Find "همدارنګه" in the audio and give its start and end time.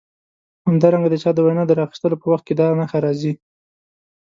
0.67-1.09